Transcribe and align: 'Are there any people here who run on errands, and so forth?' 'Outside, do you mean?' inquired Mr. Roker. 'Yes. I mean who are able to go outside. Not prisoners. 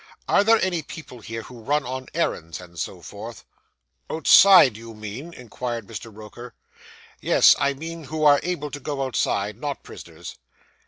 'Are 0.27 0.43
there 0.43 0.59
any 0.61 0.81
people 0.81 1.19
here 1.19 1.43
who 1.43 1.59
run 1.59 1.85
on 1.85 2.07
errands, 2.15 2.59
and 2.59 2.79
so 2.79 3.01
forth?' 3.03 3.45
'Outside, 4.09 4.73
do 4.73 4.79
you 4.79 4.95
mean?' 4.95 5.31
inquired 5.31 5.85
Mr. 5.85 6.11
Roker. 6.11 6.55
'Yes. 7.19 7.55
I 7.59 7.75
mean 7.75 8.05
who 8.05 8.23
are 8.25 8.39
able 8.41 8.71
to 8.71 8.79
go 8.79 9.03
outside. 9.05 9.59
Not 9.61 9.83
prisoners. 9.83 10.37